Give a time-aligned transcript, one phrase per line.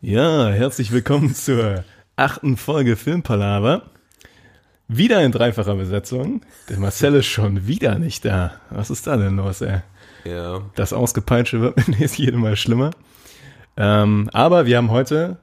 [0.00, 1.84] Ja, herzlich willkommen zur
[2.16, 3.82] achten Folge Filmpalaver.
[4.86, 6.42] Wieder in dreifacher Besetzung.
[6.68, 8.52] Der Marcel ist schon wieder nicht da.
[8.70, 9.80] Was ist da denn los, ey?
[10.24, 10.62] Ja.
[10.76, 12.90] Das Ausgepeitsche wird mit jetzt jedem Mal schlimmer.
[13.76, 15.36] Ähm, aber wir haben heute.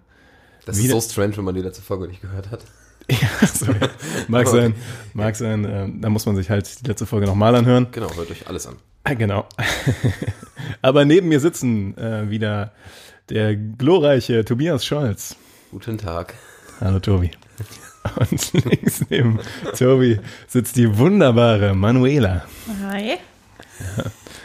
[0.66, 2.62] Das ist so strange, wenn man die letzte Folge nicht gehört hat.
[3.08, 3.88] Ja, so, ja.
[4.28, 4.74] Mag sein,
[5.14, 5.64] mag sein.
[5.70, 7.86] ähm, da muss man sich halt die letzte Folge nochmal anhören.
[7.92, 8.78] Genau, hört euch alles an.
[9.04, 9.48] Ah, Genau.
[10.82, 12.72] aber neben mir sitzen äh, wieder
[13.30, 15.36] der glorreiche Tobias Scholz.
[15.72, 16.36] Guten Tag.
[16.80, 17.32] Hallo Tobi.
[18.20, 19.40] Und links neben
[19.78, 22.46] Tobi sitzt die wunderbare Manuela.
[22.84, 23.18] Hi.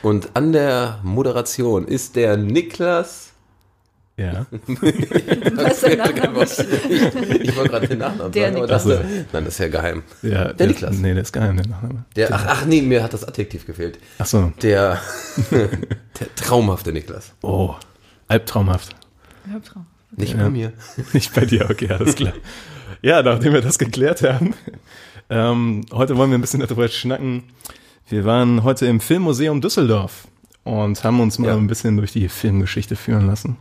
[0.02, 3.32] Und an der Moderation ist der Niklas.
[4.16, 4.46] Ja.
[4.66, 7.30] Was ist der?
[7.30, 8.84] Ich, ich wollte gerade den Nachnamen Der sagen, aber Niklas.
[8.84, 10.02] dachte, nein, das ist ja geheim.
[10.22, 10.96] ja Der Niklas.
[10.96, 12.04] Nee, der ist geheim, der Nachname.
[12.16, 13.98] Der, ach, ach nee, mir hat das Adjektiv gefehlt.
[14.18, 14.52] Ach so.
[14.62, 15.00] Der,
[15.50, 15.68] der
[16.36, 17.32] traumhafte Niklas.
[17.42, 17.74] Oh,
[18.30, 18.94] albtraumhaft.
[19.52, 19.86] Albtraum.
[20.16, 20.44] Nicht Ja.
[20.44, 20.72] bei mir.
[21.12, 22.32] Nicht bei dir, okay, alles klar.
[23.02, 24.54] Ja, nachdem wir das geklärt haben,
[25.28, 27.44] ähm, heute wollen wir ein bisschen darüber schnacken.
[28.08, 30.26] Wir waren heute im Filmmuseum Düsseldorf
[30.64, 31.56] und haben uns mal Ja.
[31.56, 33.56] ein bisschen durch die Filmgeschichte führen lassen.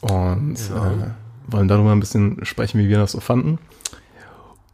[0.00, 0.90] Und Ja.
[0.92, 1.06] äh,
[1.52, 3.58] wollen darüber ein bisschen sprechen, wie wir das so fanden.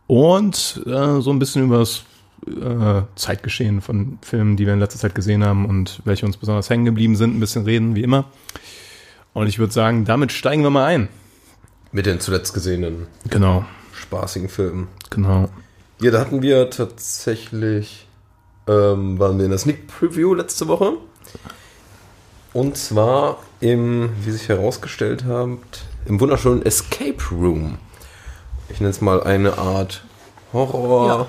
[0.06, 2.04] Und äh, so ein bisschen über das
[2.46, 6.70] äh, Zeitgeschehen von Filmen, die wir in letzter Zeit gesehen haben und welche uns besonders
[6.70, 8.24] hängen geblieben sind, ein bisschen reden, wie immer.
[9.32, 11.08] Und ich würde sagen, damit steigen wir mal ein.
[11.92, 14.88] Mit den zuletzt gesehenen Genau, spaßigen Filmen.
[15.10, 15.48] genau.
[16.00, 18.06] Ja, da hatten wir tatsächlich,
[18.66, 20.94] ähm, waren wir in der Sneak Preview letzte Woche.
[22.52, 25.58] Und zwar im, wie sich herausgestellt hat,
[26.06, 27.78] im wunderschönen Escape Room.
[28.70, 30.04] Ich nenne es mal eine Art
[30.52, 31.06] Horror.
[31.08, 31.26] Ja,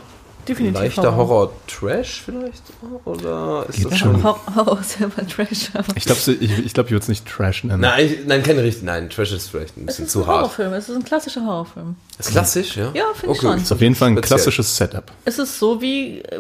[0.47, 1.52] definitiv Leichter Horror.
[1.67, 2.64] Horror-Trash vielleicht?
[3.06, 4.23] Oder ist Geht das schon.
[4.23, 4.97] Horror, Horror ist
[5.30, 5.70] Trash.
[5.95, 7.81] Ich glaube, ich, ich, glaub, ich würde es nicht Trash nennen.
[7.81, 8.84] Nein, ich, nein, keine richtig.
[8.84, 10.38] Nein, Trash ist vielleicht ein es bisschen ist zu ein hart.
[10.42, 10.73] Horrorfilm.
[10.73, 11.95] Es ist ein klassischer Horrorfilm.
[12.19, 12.92] Ist klassisch, ja?
[12.94, 13.58] Ja, finde ich schon.
[13.58, 14.38] ist auf jeden Fall ein Speziell.
[14.38, 15.12] klassisches Setup.
[15.25, 16.39] Es ist so wie äh,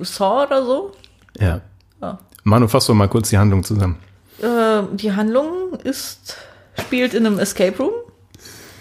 [0.00, 0.92] Saw oder so.
[1.38, 1.60] Ja.
[2.00, 2.18] Ja.
[2.44, 3.96] Manu, fass doch mal kurz die Handlung zusammen.
[4.42, 6.36] Äh, die Handlung ist,
[6.78, 7.92] spielt in einem Escape Room,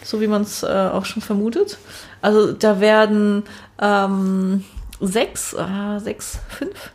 [0.04, 1.78] so wie man es äh, auch schon vermutet.
[2.22, 3.44] Also da werden
[3.80, 4.64] ähm,
[5.00, 6.92] sechs, äh, sechs, fünf,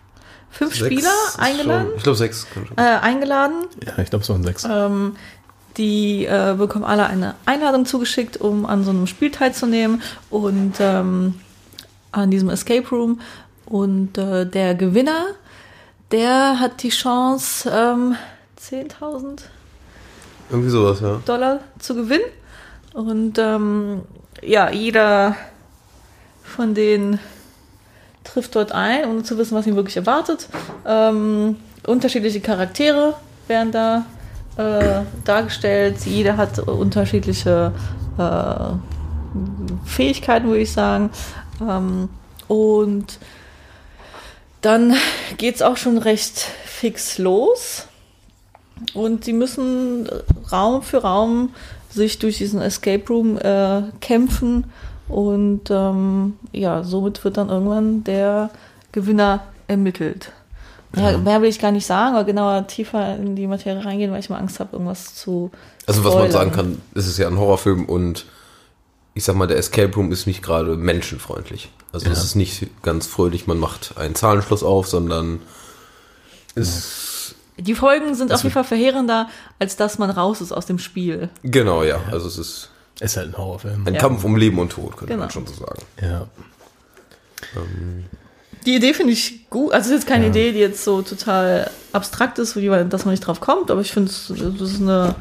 [0.51, 1.87] fünf Sechs Spieler eingeladen.
[1.87, 2.47] Schon, ich glaube sechs.
[2.77, 4.67] Äh, eingeladen Ja, ich glaube, es waren sechs.
[4.69, 5.17] Ähm,
[5.77, 11.41] die äh, bekommen alle eine Einladung zugeschickt, um an so einem Spiel teilzunehmen und ähm,
[12.13, 13.21] an diesem Escape Room.
[13.67, 15.27] Und äh, der Gewinner,
[16.13, 18.15] der hat die Chance, ähm,
[18.61, 19.41] 10.000
[20.51, 21.21] Irgendwie sowas, ja.
[21.25, 22.25] Dollar zu gewinnen.
[22.93, 24.03] Und ähm,
[24.43, 25.35] ja, jeder
[26.45, 27.19] von denen
[28.23, 30.49] trifft dort ein, ohne zu wissen, was ihn wirklich erwartet.
[30.87, 31.57] Ähm,
[31.87, 33.15] unterschiedliche Charaktere
[33.49, 34.05] werden da
[34.57, 35.97] äh, dargestellt.
[36.05, 37.73] Jeder hat unterschiedliche
[38.19, 41.11] äh, Fähigkeiten, würde ich sagen.
[41.61, 42.09] Ähm,
[42.47, 43.19] und
[44.61, 44.95] dann
[45.37, 47.89] geht es auch schon recht fix los.
[48.93, 50.09] Und sie müssen
[50.51, 51.55] Raum für Raum
[51.91, 54.65] sich durch diesen Escape Room äh, kämpfen.
[55.09, 58.51] Und ähm, ja, somit wird dann irgendwann der
[58.93, 60.33] Gewinner ermittelt.
[60.97, 64.21] Ja, mehr will ich gar nicht sagen, aber genauer tiefer in die Materie reingehen, weil
[64.21, 65.51] ich mal Angst habe, irgendwas zu.
[65.87, 66.33] Also was man spoilern.
[66.33, 68.27] sagen kann, es ist ja ein Horrorfilm und
[69.15, 71.71] ich sag mal, der Escape Room ist nicht gerade menschenfreundlich.
[71.93, 75.41] Also es ist nicht ganz fröhlich, man macht einen Zahlenschluss auf, sondern
[76.57, 79.29] es Die Folgen sind auf jeden Fall verheerender,
[79.61, 81.29] als dass man raus ist aus dem Spiel.
[81.43, 83.87] genau ja, also es ist Ist halt ein Horrorfilm.
[83.87, 84.01] ein Ja.
[84.01, 85.23] Kampf um Leben und Tod, könnte Genau.
[85.25, 85.83] man schon so sagen.
[86.01, 86.27] Ja.
[88.65, 89.73] Die Idee finde ich gut.
[89.73, 90.31] Also es ist jetzt keine Ja.
[90.31, 93.81] Idee, die jetzt so total abstrakt ist, wie man, dass man nicht drauf kommt, aber
[93.83, 94.29] ich finde, es
[94.59, 95.15] das ist eine,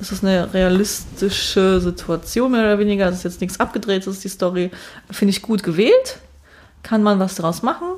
[0.00, 3.08] es ist eine realistische Situation, mehr oder weniger.
[3.08, 4.70] Es ist jetzt nichts abgedrehtes, die Story.
[5.10, 6.18] Finde ich gut gewählt.
[6.82, 7.88] Kann man was draus machen.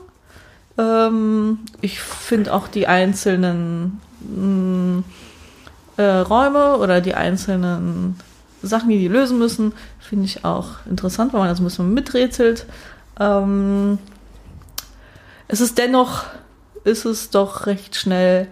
[0.79, 5.03] Ähm, ich finde auch die einzelnen mh,
[5.97, 8.19] äh, Räume oder die einzelnen
[8.67, 12.67] Sachen, die die lösen müssen, finde ich auch interessant, weil man das ein bisschen miträtselt.
[13.19, 13.99] Ähm,
[15.49, 16.25] es ist dennoch,
[16.85, 18.49] ist es doch recht schnell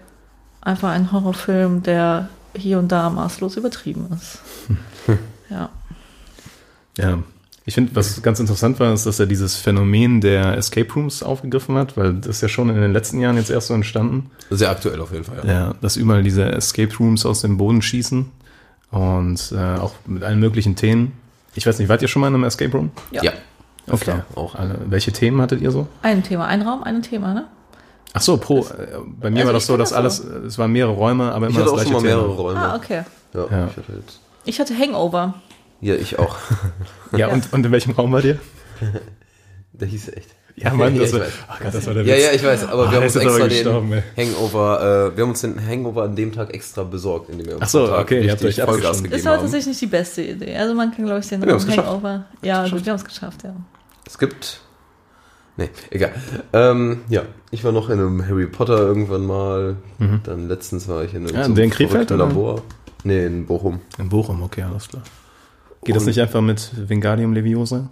[0.61, 4.39] einfach ein Horrorfilm, der hier und da maßlos übertrieben ist.
[5.51, 5.71] ja.
[6.99, 7.19] Ja.
[7.67, 11.77] Ich finde, was ganz interessant war, ist, dass er dieses Phänomen der Escape Rooms aufgegriffen
[11.77, 14.31] hat, weil das ist ja schon in den letzten Jahren jetzt erst so entstanden.
[14.51, 15.53] Sehr aktuell auf jeden Fall, ja.
[15.53, 18.27] Ja, dass überall diese Escape Rooms aus dem Boden schießen
[18.91, 21.13] und äh, auch mit allen möglichen Themen.
[21.55, 22.91] Ich weiß nicht, wart ihr schon mal in einem Escape Room?
[23.11, 23.23] Ja.
[23.25, 23.33] Ja.
[23.89, 24.05] Okay.
[24.05, 24.55] Klar, auch.
[24.55, 25.89] Alle, welche Themen hattet ihr so?
[26.03, 27.47] Ein Thema, ein Raum, ein Thema, ne?
[28.13, 28.61] Ach so, pro.
[28.61, 31.33] Äh, bei mir Also war das ich so, dass das alles, es waren mehrere Räume,
[31.33, 32.23] aber Ich immer hatte das auch gleiche schon mal Thema.
[32.23, 32.61] mehrere Räume.
[32.61, 33.03] Ah, okay.
[33.35, 33.67] Ja, Ja.
[33.69, 35.35] ich hatte jetzt Ich hatte Hangover.
[35.81, 36.37] Ja, ich auch.
[37.13, 37.29] Ja, Ja.
[37.33, 38.39] Und, und in welchem Raum war dir?
[39.73, 40.31] Der hieß echt.
[40.57, 41.33] Ja, Mann, das ich war, weiß.
[41.49, 42.25] ach Gott, das war der Ja, Witz.
[42.25, 45.31] ja, ich weiß, aber Ah, wir haben jetzt uns extra den Hangover, äh, wir haben
[45.31, 48.33] uns den Hangover an dem Tag extra besorgt, indem wir uns Ach so, okay, ihr
[48.33, 49.41] habt euch Vollgas gegeben Das war haben.
[49.43, 50.57] tatsächlich nicht die beste Idee.
[50.57, 51.79] Also man kann, glaube ich, den Wir geschafft.
[51.79, 52.25] Hangover.
[52.43, 53.55] Ja, gut, wir haben es geschafft, ja.
[54.07, 54.61] Es gibt.
[55.57, 56.13] Nee, egal.
[56.53, 59.77] Ähm, ja, ich war noch in einem Harry Potter irgendwann mal.
[60.25, 62.27] Dann letztens war ich in einem Ja, so in Krefeld, oder?
[62.27, 62.63] Labor.
[63.05, 63.81] Nee, in Bochum.
[63.99, 65.03] In Bochum, okay, alles klar.
[65.85, 67.91] Geht das Und- nicht einfach mit Wingardium Leviosa?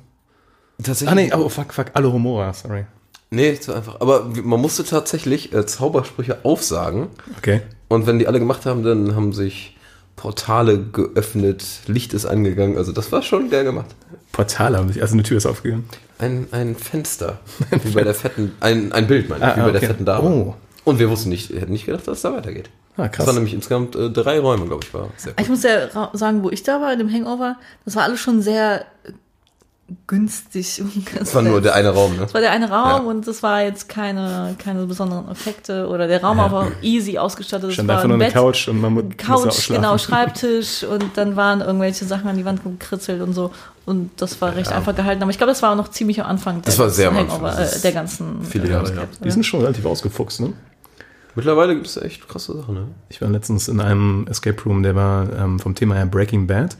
[0.83, 1.11] Tatsächlich.
[1.11, 2.87] Ah, nee, oh, fuck, fuck, Alohomora, sorry.
[3.31, 4.01] Nee, nicht so einfach.
[4.01, 7.09] Aber man musste tatsächlich äh, Zaubersprüche aufsagen.
[7.37, 7.61] Okay.
[7.89, 9.77] Und wenn die alle gemacht haben, dann haben sich
[10.17, 12.77] Portale geöffnet, Licht ist angegangen.
[12.77, 13.87] Also das war schon geil gemacht.
[14.33, 15.89] Portal haben sich, also eine Tür ist aufgegangen.
[16.19, 17.39] Ein, ein Fenster.
[17.83, 18.53] wie bei der fetten.
[18.61, 19.87] Ein, ein Bild, meine ich, Ah, wie bei der okay.
[19.89, 20.29] fetten Dame.
[20.29, 20.55] Oh.
[20.85, 22.71] Und wir wussten nicht, hätten nicht gedacht, dass es da weitergeht.
[22.97, 23.27] Ah, Das krass.
[23.27, 25.09] waren nämlich insgesamt äh, drei Räume, glaube ich, war.
[25.17, 25.51] Sehr Ich cool.
[25.51, 28.85] muss ja sagen, wo ich da war, in dem Hangover, das war alles schon sehr
[30.07, 30.83] günstig.
[31.19, 32.21] Das war nur der eine Raum, ne?
[32.23, 33.11] Das war der eine Raum Ja.
[33.11, 37.69] und das war jetzt keine, keine besonderen Effekte oder der Raum war auch easy ausgestattet.
[37.71, 39.97] Es Stand war einfach ein nur eine Bett, Couch und man mu- musste Couch, genau,
[39.99, 43.51] Schreibtisch und dann waren irgendwelche Sachen an die Wand gekritzelt und so.
[43.87, 45.23] Und das war recht einfach gehalten.
[45.23, 47.43] Aber ich glaube, das war auch noch ziemlich am Anfang Das war sehr am Anfang.
[47.47, 50.53] Äh, der ganzen viele äh, Jahre, Ausgabe, Die sind schon relativ ausgefuchst, ne?
[51.35, 52.89] Mittlerweile gibt es echt krasse Sachen, ne?
[53.09, 56.77] Ich war letztens in einem Escape Room, der war ähm, vom Thema her Breaking Bad.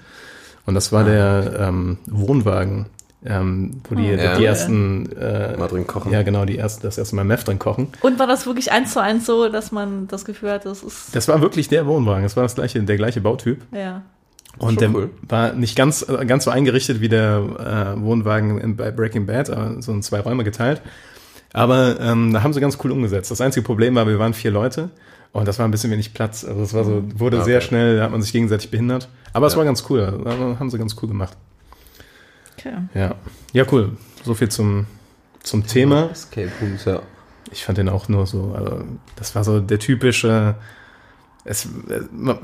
[0.67, 2.87] Und das Ah, war der ähm, Wohnwagen,
[3.25, 4.37] ähm, wo die, Ja.
[4.37, 6.13] die ersten, äh, Mal drin kochen.
[6.13, 7.89] ja genau, die erste, das erste Mal Meth drin kochen.
[8.01, 11.15] Und war das wirklich eins zu eins so, dass man das Gefühl hat, das ist,
[11.17, 13.63] Das war wirklich der Wohnwagen, das war das gleiche, der gleiche Bautyp.
[13.73, 14.03] ja.
[14.59, 15.11] Und Schon der cool.
[15.29, 19.81] war nicht ganz, ganz so eingerichtet wie der äh, Wohnwagen in, bei Breaking Bad, aber
[19.81, 20.83] so in zwei Räume geteilt.
[21.53, 23.31] Aber ähm, da haben sie ganz cool umgesetzt.
[23.31, 24.91] Das einzige Problem war, wir waren vier Leute
[25.33, 26.45] und das war ein bisschen wenig Platz.
[26.45, 27.45] Also es war so, wurde Okay.
[27.47, 29.09] sehr schnell, da hat man sich gegenseitig behindert.
[29.33, 29.59] Aber es Ja.
[29.59, 30.01] war ganz cool.
[30.25, 31.37] Also, haben sie ganz cool gemacht.
[32.59, 32.75] Okay.
[32.95, 33.15] Ja.
[33.53, 33.97] Ja, cool.
[34.25, 34.87] So viel zum,
[35.43, 36.11] zum Thema.
[36.11, 37.01] Escape Rooms, ja.
[37.53, 38.83] Ich fand den auch nur so, also
[39.17, 40.57] das war so der typische.
[41.45, 41.67] Es,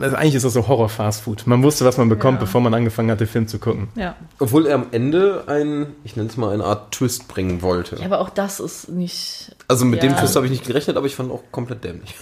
[0.00, 1.46] also eigentlich ist das so Horror-Fast-Food.
[1.46, 2.44] Man wusste, was man bekommt, Ja.
[2.46, 3.88] bevor man angefangen hat, den Film zu gucken.
[3.96, 4.16] Ja.
[4.38, 7.96] Obwohl er am Ende ein, ich nenne es mal eine Art Twist bringen wollte.
[7.96, 9.54] ja, aber auch das ist nicht.
[9.68, 10.08] Also mit Ja.
[10.08, 12.14] dem Twist habe ich nicht gerechnet, aber ich fand auch komplett dämlich.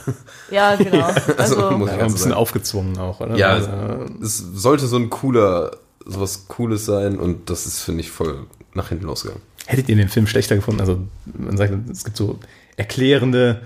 [0.50, 1.04] Ja, genau.
[1.38, 2.32] Also, Also, muss Ja, ich ein bisschen sagen.
[2.32, 3.36] aufgezwungen auch, oder?
[3.36, 3.70] Ja, also,
[4.20, 5.70] Es sollte so ein cooler,
[6.06, 9.42] sowas Cooles sein und das ist, finde ich, voll nach hinten losgegangen.
[9.66, 10.80] hättet ihr den Film schlechter gefunden?
[10.80, 12.38] Also, man sagt, es gibt so
[12.76, 13.62] erklärende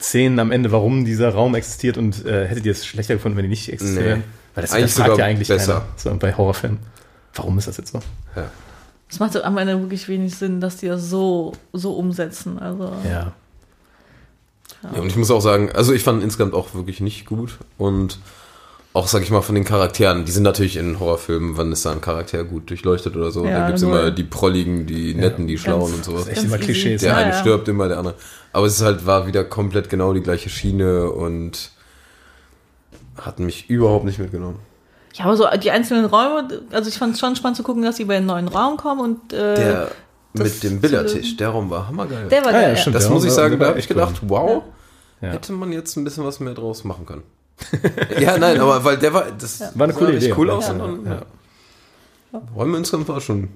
[0.00, 3.44] Szenen am Ende, warum dieser Raum existiert und äh, hättet ihr es schlechter gefunden, wenn
[3.44, 4.18] die nicht existieren?
[4.20, 4.24] Nee.
[4.54, 5.72] Weil das, Eigentlich das sogar ja eigentlich besser.
[5.74, 5.86] keiner.
[5.96, 6.78] So, bei Horrorfilmen.
[7.34, 8.00] Warum ist das jetzt so?
[8.34, 8.50] Ja.
[9.08, 12.58] es macht am Ende wirklich wenig Sinn, dass die das so, so umsetzen.
[12.58, 13.32] Also, Ja.
[14.94, 17.58] Ja, und ich muss auch sagen, also ich fand ihn insgesamt auch wirklich nicht gut
[17.78, 18.18] und
[18.98, 21.92] auch, sag ich mal, von den Charakteren, die sind natürlich in Horrorfilmen, wann ist da
[21.92, 23.44] ein Charakter gut durchleuchtet oder so.
[23.46, 23.90] Ja, da gibt's null.
[23.98, 26.26] immer die Prolligen, die Netten, die Schlauen Ganz- und sowas.
[26.26, 26.64] Echt Ganz immer easy.
[26.64, 27.00] Klischees.
[27.02, 27.38] Der Ja, eine ja.
[27.38, 28.14] stirbt immer, der andere.
[28.52, 31.70] Aber es ist halt, war wieder komplett genau die gleiche Schiene und
[33.16, 34.58] hat mich überhaupt nicht mitgenommen.
[35.14, 37.96] Ja, aber so die einzelnen Räume, also ich fand es schon spannend zu gucken, dass
[37.96, 39.90] sie über einen neuen Raum kommen und äh, Der
[40.34, 42.28] das mit dem Billardtisch, der Raum war hammergeil.
[42.28, 42.76] der war Ah, ja, geil.
[42.76, 42.96] stimmt.
[42.96, 44.62] das der muss ich sagen, da habe ich echt gedacht, wow,
[45.20, 45.30] Ja.
[45.30, 47.22] hätte man jetzt ein bisschen was mehr draus machen können.
[48.20, 50.38] ja, nein, aber weil der war, das War eine coole richtig Idee.
[50.38, 50.54] cool Ja.
[50.54, 50.68] aus.
[50.70, 51.06] Und dann,
[52.32, 52.40] Ja.
[52.54, 53.48] Räume insgesamt war schon.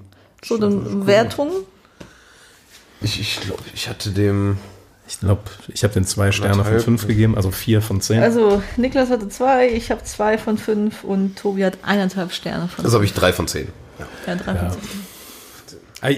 [0.43, 1.51] So eine Wertung.
[3.01, 4.57] Ich, ich glaube, ich hatte dem.
[5.07, 8.23] Ich glaube, ich habe den zwei Sterne von fünf gegeben, also vier von zehn.
[8.23, 12.83] Also Niklas hatte zwei, ich habe zwei von fünf und Tobi hat eineinhalb Sterne von
[12.85, 13.67] Das habe ich drei von zehn.
[13.99, 14.69] Ja, drei Ja.
[14.69, 15.12] von zehn.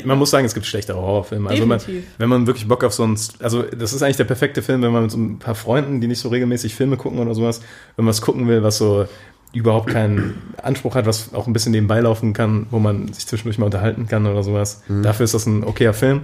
[0.05, 1.49] Man muss sagen, es gibt schlechtere Horrorfilme.
[1.49, 1.79] Also man,
[2.17, 4.91] wenn man wirklich Bock auf so ein, also das ist eigentlich der perfekte Film, wenn
[4.91, 7.61] man mit so ein paar Freunden, die nicht so regelmäßig Filme gucken oder sowas,
[7.95, 9.05] wenn man was gucken will, was so
[9.53, 13.57] überhaupt keinen Anspruch hat, was auch ein bisschen nebenbei laufen kann, wo man sich zwischendurch
[13.57, 14.83] mal unterhalten kann oder sowas.
[14.89, 16.21] Dafür ist das ein okayer Film.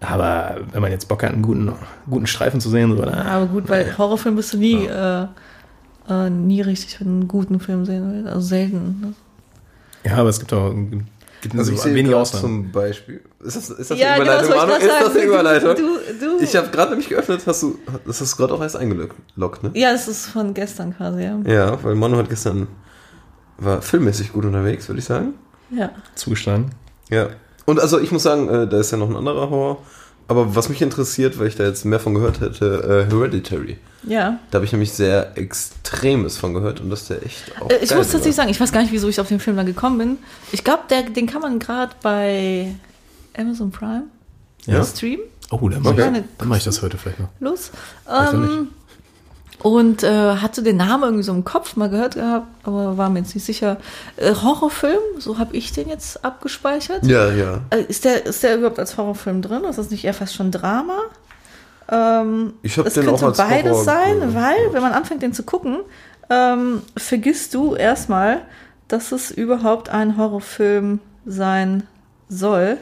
[0.00, 1.72] Aber wenn man jetzt Bock hat, einen guten,
[2.10, 5.26] guten Streifen zu sehen, so, na, Aber gut, weil Horrorfilm bist du nie, äh,
[6.08, 8.28] äh, nie richtig für einen guten Film sehen willst.
[8.28, 9.14] Also selten.
[10.04, 10.74] ja, aber es gibt auch
[11.42, 12.42] gibt Also so ich sehe wenige gerade Ausnahmen.
[12.64, 13.20] zum Beispiel.
[13.44, 14.78] Ist das, ist das Ja, eine genau, das Überleitung, Manu?
[14.78, 15.28] ich Ist grad das eine sagen.
[15.28, 15.76] Überleitung?
[15.76, 16.42] Du, du.
[16.44, 19.70] Ich habe gerade nämlich geöffnet, hast du, das hast du gerade auch erst eingeloggt, ne?
[19.74, 21.38] ja, es ist von gestern quasi, ja.
[21.44, 22.68] Ja, weil Manu hat gestern,
[23.58, 25.34] war filmmäßig gut unterwegs, würde ich sagen.
[25.70, 25.90] Ja.
[26.14, 26.70] Zugeschlagen.
[27.10, 27.28] Ja.
[27.66, 29.78] Und also ich muss sagen, äh, da ist ja noch ein anderer Horror.
[30.28, 33.78] Aber was mich interessiert, weil ich da jetzt mehr von gehört hätte, äh, Hereditary.
[34.04, 34.38] Ja.
[34.50, 37.76] Da habe ich nämlich sehr Extremes von gehört und das ist der echt auch Äh,
[37.82, 39.66] Ich geil muss tatsächlich sagen, ich weiß gar nicht, wieso ich auf den Film dann
[39.66, 40.18] gekommen bin.
[40.50, 42.74] Ich glaube, den kann man gerade bei
[43.36, 44.04] Amazon Prime
[44.66, 44.84] Ja.
[44.84, 45.24] streamen.
[45.50, 47.28] Oh, dann mache ich, dann mach ich das heute vielleicht noch.
[47.40, 47.70] Los.
[48.10, 48.68] Ähm,
[49.60, 53.20] Und äh, hatte den Namen irgendwie so im Kopf mal gehört gehabt, aber war mir
[53.20, 53.76] jetzt nicht sicher.
[54.16, 57.04] Äh, Horrorfilm, so habe ich den jetzt abgespeichert.
[57.06, 57.60] Ja, ja.
[57.70, 59.62] Äh, ist, der, ist der überhaupt als Horrorfilm drin?
[59.64, 60.98] Ist das nicht eher fast schon Drama?
[61.92, 64.34] Ähm, Ich hab es den könnte auch als beides Horror- sein, ja.
[64.34, 65.80] weil, wenn man anfängt, den zu gucken,
[66.30, 68.40] ähm, vergisst du erstmal,
[68.88, 71.82] dass es überhaupt ein Horrorfilm sein
[72.28, 72.78] soll.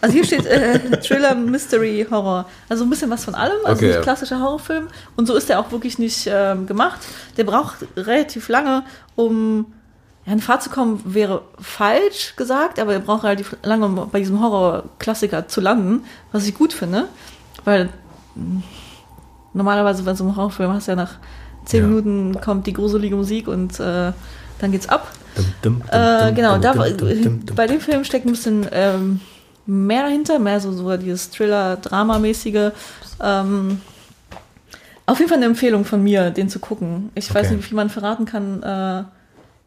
[0.00, 2.46] Also hier steht äh, Thriller, Mystery, Horror.
[2.68, 3.56] Also ein bisschen was von allem.
[3.64, 4.88] Also Okay, nicht klassischer Horrorfilm.
[5.16, 7.00] Und so ist der auch wirklich nicht ähm, gemacht.
[7.36, 8.84] Der braucht relativ lange,
[9.16, 9.66] um
[10.26, 14.18] ja, in Fahrt zu kommen, wäre falsch gesagt, aber er braucht relativ lange, um bei
[14.18, 17.06] diesem Horror-Klassiker zu landen, was ich gut finde.
[17.64, 17.88] Weil
[19.54, 21.14] normalerweise bei so einem Horrorfilm hast du ja nach
[21.64, 21.86] zehn Ja.
[21.88, 24.12] Minuten kommt die gruselige Musik und äh,
[24.58, 25.10] dann geht's ab.
[25.34, 27.40] Dum, dum, dum, Äh, genau, da, dum.
[27.54, 29.20] bei dem Film steckt ein bisschen ähm,
[29.66, 32.70] mehr dahinter, mehr so, so dieses Thriller-Drama-mäßige.
[33.22, 33.80] Ähm,
[35.06, 37.10] auf jeden Fall eine Empfehlung von mir, den zu gucken.
[37.14, 37.56] Ich weiß Okay.
[37.56, 39.04] nicht, wie man verraten kann, äh,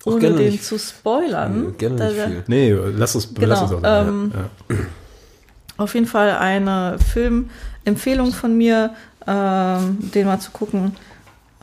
[0.05, 0.63] ohne den nicht.
[0.65, 1.75] zu spoilern.
[1.77, 2.43] Gerne Da- nicht viel.
[2.47, 3.81] Nee, lass es, Genau, lass es auch.
[3.83, 4.31] ähm,
[4.69, 4.75] ja.
[5.77, 6.97] Auf jeden Fall eine
[7.83, 8.93] Filmempfehlung von mir,
[9.27, 10.95] ähm, den mal zu gucken.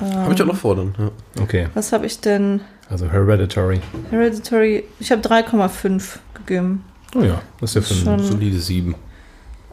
[0.00, 0.94] Ähm, Habe ich auch noch vor dann.
[0.98, 1.42] Ja.
[1.42, 2.60] Okay, Was habe ich denn?
[2.90, 3.80] also Hereditary.
[4.10, 6.84] Hereditary, ich habe 3,5 gegeben.
[7.14, 8.94] Oh ja, das ist ja für Schon- einen Solide 7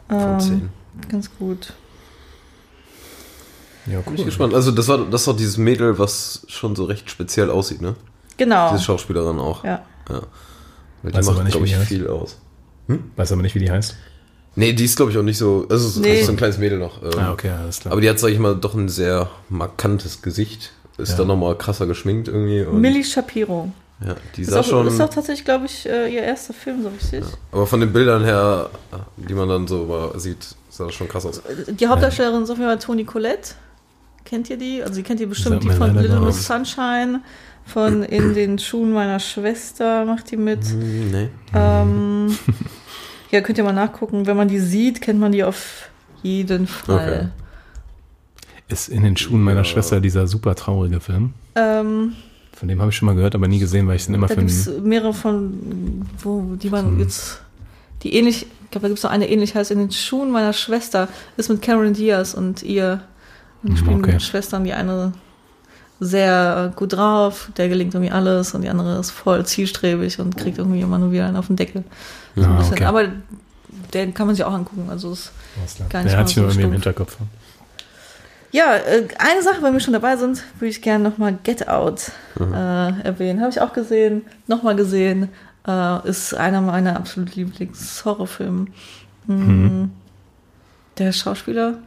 [0.08, 0.68] von Ähm, 10.
[1.10, 1.72] Ganz gut.
[3.86, 4.54] Ja, Bin ich gespannt.
[4.54, 7.94] Also das war das ist doch dieses Mädel, was schon so recht speziell aussieht, ne?
[8.38, 8.70] Genau.
[8.72, 9.62] Diese Schauspielerin auch.
[9.62, 9.82] Ja.
[10.08, 10.22] Ja.
[11.02, 11.88] Weil die Weiß aber macht, nicht, glaube wie ich, die heißt.
[11.88, 12.38] viel aus.
[13.16, 13.94] Weiß aber nicht, wie die heißt.
[14.56, 15.66] Nee, die ist, glaube ich, auch nicht so.
[15.68, 16.22] Also es ist Nee.
[16.22, 17.02] so ein kleines Mädel noch.
[17.02, 17.92] ähm, Ah, okay, alles klar.
[17.92, 20.72] Aber die hat, sag ich mal, doch ein sehr markantes Gesicht.
[20.96, 21.16] Ist Ja.
[21.18, 22.62] dann nochmal krasser geschminkt irgendwie.
[22.62, 23.70] Und, Millie Shapiro.
[24.04, 24.86] Ja, die Ist sah auch, schon.
[24.86, 27.24] ist auch tatsächlich, glaube ich, äh, ihr erster Film, so richtig.
[27.52, 28.68] aber von den Bildern her,
[29.16, 31.40] die man dann so sieht, sah das schon krass aus.
[31.68, 33.54] Die Hauptdarstellerin ist auf jeden Fall Toni Collette.
[34.24, 34.82] Kennt ihr die?
[34.82, 37.20] Also, ihr kennt ihr bestimmt die von Little Miss Sunshine,
[37.66, 40.64] von In den Schuhen meiner Schwester macht die mit.
[40.64, 41.28] Hm, nee.
[41.54, 42.36] Ähm,
[43.34, 44.26] ja, könnt ihr mal nachgucken.
[44.26, 45.88] Wenn man die sieht, kennt man die auf
[46.22, 47.32] jeden Fall.
[48.68, 49.64] Ist in den Schuhen meiner Ja.
[49.64, 51.34] Schwester dieser super traurige Film.
[51.54, 52.14] Ähm,
[52.54, 54.34] Von dem habe ich schon mal gehört, aber nie gesehen, weil ich den immer da
[54.34, 54.88] für gibt es einen.
[54.88, 57.00] mehrere von, wo die waren Hm.
[57.00, 57.42] jetzt,
[58.02, 60.52] die ähnlich, ich glaube, da gibt es noch eine ähnlich heißt In den Schuhen meiner
[60.52, 63.00] Schwester, ist mit Cameron Diaz und ihr.
[63.62, 64.20] Und die Hm, spielen okay.
[64.20, 65.12] Schwestern, die eine
[66.00, 70.58] sehr gut drauf, der gelingt irgendwie alles und die andere ist voll zielstrebig und kriegt
[70.58, 71.84] irgendwie immer nur wieder einen auf den Deckel.
[72.36, 72.74] So ein Ah, bisschen.
[72.74, 72.84] okay.
[72.84, 73.04] Aber
[73.92, 74.88] den kann man sich auch angucken.
[74.90, 75.88] Also klar.
[75.88, 76.72] gar nicht Der mal hatte ich nur so irgendwie im.
[76.72, 77.16] Hinterkopf.
[78.52, 82.12] Ja, äh, eine Sache, wenn wir schon dabei sind, würde ich gerne nochmal Get Out
[82.38, 82.44] äh,
[83.02, 83.40] erwähnen.
[83.40, 85.28] Habe ich auch gesehen, nochmal gesehen.
[85.66, 88.66] Äh, ist einer meiner absolut Lieblings-Horrorfilme.
[89.26, 89.90] Mhm.
[90.98, 91.78] Der Schauspieler.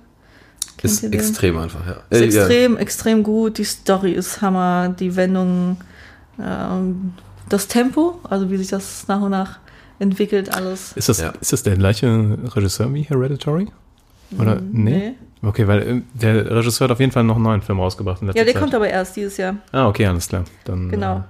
[0.78, 1.98] kennt Ist extrem einfach, ja.
[2.10, 3.58] Ist Äh, extrem, extrem gut.
[3.60, 4.90] Die Story ist Hammer.
[4.90, 5.78] Die Wendung,
[6.42, 7.14] ähm,
[7.48, 9.60] das Tempo, also wie sich das nach und nach
[10.00, 10.94] entwickelt, alles.
[10.94, 11.34] Ist das, Ja.
[11.42, 13.68] ist das der gleiche Regisseur wie Hereditary?
[14.40, 14.60] Oder?
[14.62, 15.14] Nee?
[15.42, 18.34] Okay, weil äh, der Regisseur hat auf jeden Fall noch einen neuen Film rausgebracht Ja,
[18.34, 18.56] der Zeit.
[18.58, 19.56] kommt aber erst dieses Jahr.
[19.72, 20.44] Ah, okay, alles klar.
[20.66, 21.24] Dann, Genau.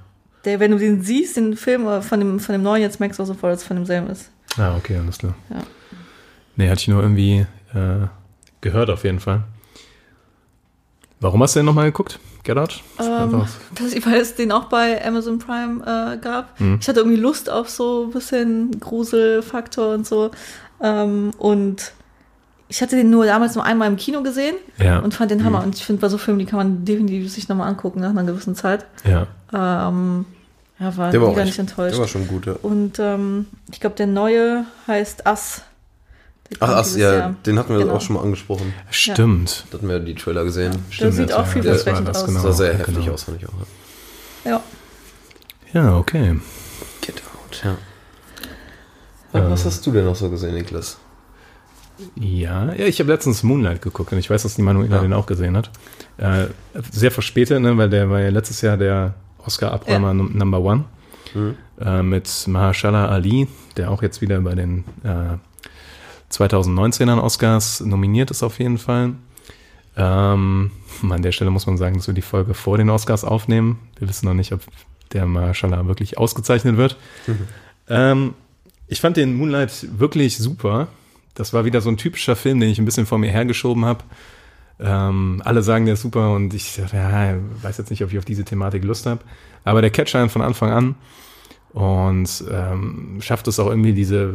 [0.46, 3.20] Der, wenn du den siehst, den Film äh, von dem, von dem neuen, jetzt merkst
[3.20, 4.30] du auch sofort, dass es von demselben ist.
[4.58, 5.36] Äh, ah, okay, alles klar.
[5.50, 5.58] Ja.
[6.56, 8.08] Nee, hatte ich nur irgendwie äh,
[8.62, 9.44] gehört auf jeden Fall.
[11.20, 12.20] Warum hast du den nochmal geguckt?
[12.44, 12.82] Get Out?
[13.00, 13.46] Ähm,
[14.06, 16.58] weil es den auch bei Amazon Prime äh, gab.
[16.60, 16.78] Hm.
[16.80, 20.32] Ich hatte irgendwie Lust auf so ein bisschen Gruselfaktor und so.
[20.82, 21.92] Ähm, und
[22.70, 25.64] ich hatte den nur damals nur einmal im Kino gesehen ja, und fand den Hammer.
[25.64, 28.24] Und ich finde, bei so Filmen, die kann man definitiv sich nochmal angucken nach einer
[28.24, 28.86] gewissen Zeit.
[29.04, 29.28] ja.
[29.54, 30.26] Ähm,
[30.80, 31.94] ja, war Der war echt, nicht enttäuscht.
[31.94, 32.56] der war schon gut, ja.
[32.62, 35.64] Und ähm, ich glaube, der neue heißt Ass.
[36.60, 37.36] Ach, ach ja, Jahr.
[37.46, 37.94] den hatten wir Genau.
[37.96, 38.74] auch schon mal angesprochen.
[38.90, 39.66] Stimmt.
[39.70, 40.76] Da hatten wir die Trailer gesehen.
[41.00, 42.24] Der sieht jetzt, auch ja, vielversprechend aus.
[42.26, 43.14] das, Das sah sehr genau, heftig genau.
[43.14, 43.54] aus, fand ich auch.
[44.46, 44.52] Ja.
[44.52, 44.62] Ja.
[45.74, 46.40] Ja, okay.
[47.02, 47.78] Get out, ja.
[49.34, 50.98] Was hast du denn noch so gesehen, Niklas?
[52.16, 55.02] Ja, ja ich habe letztens Moonlight geguckt und ich weiß, dass die Manuela Ja.
[55.02, 55.70] den auch gesehen hat.
[56.18, 56.48] Äh,
[56.92, 59.14] sehr verspätet, ne, weil der war ja letztes Jahr der
[59.46, 60.14] Oscar-Abräumer Ja.
[60.14, 60.86] Num- Number One
[61.34, 61.56] Hm?
[61.82, 65.38] äh, mit Mahershala Ali, der auch jetzt wieder bei den äh,
[66.32, 69.14] 2019ern Oscars nominiert ist auf jeden Fall.
[69.96, 70.72] Ähm,
[71.10, 73.80] an der Stelle muss man sagen, dass wir die Folge vor den Oscars aufnehmen.
[73.98, 74.62] Wir wissen noch nicht, ob
[75.14, 76.98] der Mahershala wirklich ausgezeichnet wird.
[77.90, 78.34] Ähm,
[78.88, 80.88] ich fand den Moonlight wirklich super.
[81.34, 84.04] Das war wieder so ein typischer Film, den ich ein bisschen vor mir hergeschoben habe.
[84.80, 88.26] Ähm, alle sagen, der ist super und ich ja, weiß jetzt nicht, ob ich auf
[88.26, 89.22] diese Thematik Lust habe.
[89.64, 90.96] Aber der einen von Anfang an
[91.74, 94.34] und ähm, schafft es auch irgendwie diese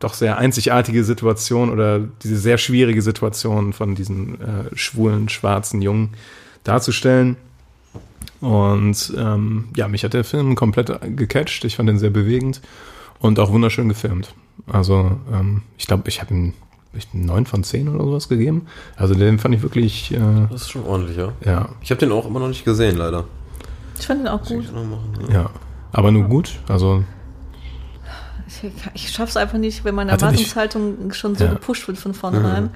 [0.00, 6.10] doch sehr einzigartige Situation oder diese sehr schwierige Situation von diesem äh, schwulen, schwarzen Jungen
[6.64, 7.36] darzustellen.
[8.40, 11.64] Und ähm, ja, mich hat der Film komplett gecatcht.
[11.64, 12.60] Ich fand ihn sehr bewegend
[13.18, 14.34] und auch wunderschön gefilmt.
[14.66, 16.52] Also ähm, ich glaube, ich habe ihm
[16.96, 18.66] ich, 9 von 10 oder sowas gegeben.
[18.96, 20.18] Also den fand ich wirklich, äh,
[20.50, 21.32] Das ist schon ordentlich, ja.
[21.44, 23.24] ja, Ich habe den auch immer noch nicht gesehen, leider.
[23.98, 24.64] Ich fand ihn auch gut.
[24.64, 25.34] ich noch machen, ja.
[25.34, 25.50] ja.
[25.94, 26.50] Aber nur gut.
[26.68, 27.02] Also
[28.46, 31.52] Ich, ich schaff's einfach nicht, wenn meine nicht- Erwartungshaltung schon so Ja.
[31.54, 32.70] gepusht wird von vornherein.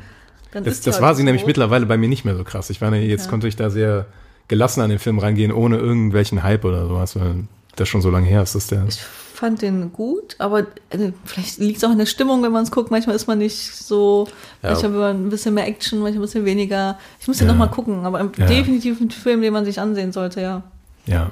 [0.52, 2.70] Dann das, das halt war sie so nämlich mittlerweile bei mir nicht mehr so krass.
[2.70, 3.30] Ich war ne, jetzt Ja.
[3.30, 4.06] konnte ich da sehr
[4.48, 7.44] gelassen an den Film reingehen, ohne irgendwelchen Hype oder sowas, weil
[7.76, 8.84] das schon so lange her ist, dass der.
[8.88, 10.60] Ich fand den gut, aber
[10.90, 12.90] äh, vielleicht liegt es auch in der Stimmung, wenn man es guckt.
[12.90, 14.26] Manchmal ist man nicht so,
[14.62, 14.70] Ja.
[14.70, 16.98] manchmal will man ein bisschen mehr Action, manchmal ein bisschen weniger.
[17.20, 17.52] Ich muss den Ja.
[17.52, 20.62] noch mal gucken, aber definitiv ein Film, den man sich ansehen sollte, ja.
[21.06, 21.30] Ja.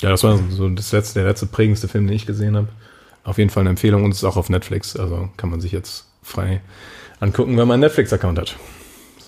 [0.00, 0.10] Ja.
[0.10, 2.68] Das war so das letzte, der letzte prägendste Film, den ich gesehen habe.
[3.24, 4.96] Auf jeden Fall eine Empfehlung und ist auch auf Netflix.
[4.96, 6.62] Also kann man sich jetzt frei
[7.20, 8.56] angucken, wenn man einen Netflix-Account hat.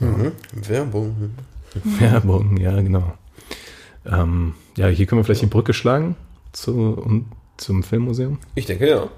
[0.01, 0.33] Mhm.
[0.53, 1.35] Werbung.
[1.85, 3.15] Werbung, ja, genau.
[4.07, 6.17] Ähm, ja, hier können wir vielleicht die Brücke schlagen
[6.53, 7.27] zu, und,
[7.57, 8.39] zum Filmmuseum.
[8.55, 9.09] Ich denke, ja.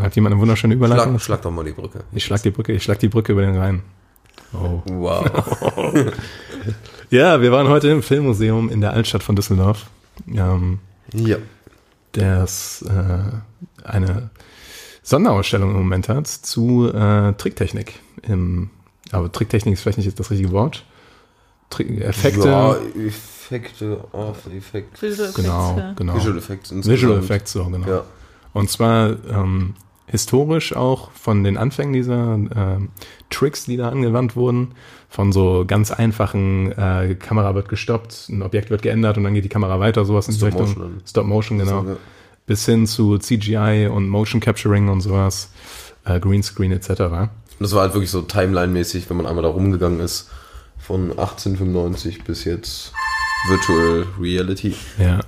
[0.00, 1.18] Hat jemand eine wunderschöne Überleitung?
[1.18, 2.04] Schlag, schlag doch mal die Brücke.
[2.12, 3.82] Ich schlag die Brücke, ich schlag die Brücke über den Rhein.
[4.52, 4.82] Oh.
[4.86, 5.94] Wow.
[7.10, 9.86] Ja, wir waren heute im Filmmuseum in der Altstadt von Düsseldorf.
[10.26, 10.80] Ähm,
[11.12, 11.38] ja.
[12.12, 14.30] das äh, eine
[15.02, 18.00] Sonderausstellung im Moment hat zu äh, Tricktechnik.
[18.22, 18.70] Im,
[19.12, 20.84] aber Tricktechnik ist vielleicht nicht das richtige Wort.
[21.70, 25.02] Trick, Effekte, Ja, Effekte, After Effects.
[25.02, 25.92] Visual Effects, genau, ja.
[25.92, 26.14] genau.
[26.14, 27.86] Visual Effects Visual Effects, so genau.
[27.86, 28.04] Ja.
[28.52, 29.74] Und zwar ähm,
[30.06, 32.90] historisch auch von den Anfängen dieser ähm,
[33.34, 34.72] Tricks, die da angewandt wurden,
[35.08, 39.44] von so ganz einfachen äh, Kamera wird gestoppt, ein Objekt wird geändert und dann geht
[39.44, 40.68] die Kamera weiter, sowas in die Stop Richtung.
[40.68, 41.02] Motion.
[41.06, 41.82] Stop Motion, genau.
[41.82, 41.96] So, ja.
[42.46, 45.50] Bis hin zu CGI und Motion Capturing und sowas,
[46.04, 46.90] äh, Greenscreen etc.
[46.90, 50.30] Und das war halt wirklich so Timeline-mäßig, wenn man einmal da rumgegangen ist,
[50.78, 52.92] von 1895 bis jetzt
[53.48, 54.74] Virtual Reality.
[54.98, 55.20] Ja.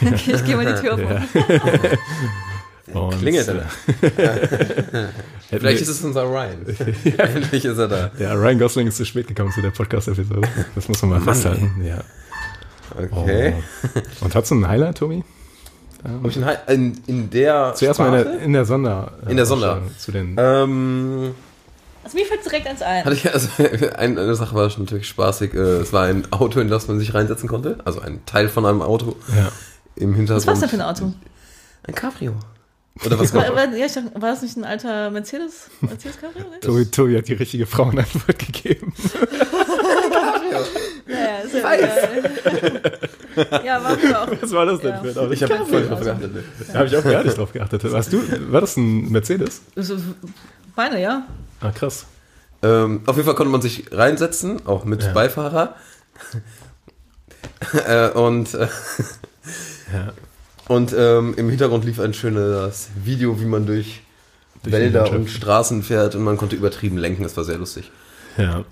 [0.00, 1.00] Okay, ich gehe mal die Tür auf.
[2.92, 3.64] Und, Klingelt äh, er.
[4.18, 5.10] hätten
[5.48, 6.66] Vielleicht ist es unser Ryan.
[7.18, 8.10] Endlich ist er da.
[8.18, 10.46] ja, Ryan Gosling ist zu spät gekommen zu der Podcast-Episode.
[10.74, 11.82] Das muss man mal Mann, festhalten.
[11.84, 12.00] Ja.
[12.96, 13.54] Okay.
[14.20, 14.24] Oh.
[14.26, 15.24] Und hast du ein Highlight, Tobi?
[16.04, 18.44] Hab ich einen Hi- in, in der Zuerst mal in der, Sparte?
[18.44, 19.12] in der Sonder.
[19.26, 19.70] äh, In der Sonder.
[19.78, 21.34] Ausstellung Zu den, Ähm,
[22.04, 23.04] Also mir fällt direkt eins ein.
[23.06, 23.48] hatte ich, also,
[23.96, 25.54] ein, eine Sache war schon natürlich spaßig.
[25.54, 27.78] Äh, es war ein Auto, in das man sich reinsetzen konnte.
[27.86, 29.50] Also ein Teil von einem Auto ja.
[29.96, 30.36] im Hintergrund.
[30.42, 31.14] Was war das denn für ein Auto?
[31.86, 32.34] Ein Cabrio.
[33.04, 35.68] Oder was War, war ja, ich dachte, war das nicht ein alter Mercedes?
[35.80, 36.44] Mercedes Cabrio?
[36.60, 38.92] Tobi, Tobi hat die richtige Frauenantwort gegeben.
[41.06, 43.00] Ja, ja, ist ja egal.
[43.64, 44.28] Ja, war auch.
[44.40, 45.02] Was war das denn Ja.
[45.02, 45.32] für ein?
[45.32, 46.44] Ich habe voll drauf geachtet.
[46.68, 47.92] Da habe ich auch gar nicht drauf geachtet.
[47.92, 49.62] Warst du, war das ein Mercedes?
[50.76, 51.26] Meine, ja.
[51.60, 52.06] Ah, krass.
[52.62, 55.12] Ähm, auf jeden Fall konnte man sich reinsetzen, auch mit Ja.
[55.12, 55.74] Beifahrer.
[57.86, 58.68] äh, und äh,
[59.92, 60.12] Ja.
[60.68, 64.02] Und ähm, im Hintergrund lief ein schönes Video, wie man durch,
[64.62, 67.22] Durch Wälder und Straßen fährt und man konnte übertrieben lenken.
[67.22, 67.90] Das war sehr lustig.
[68.38, 68.64] Ja.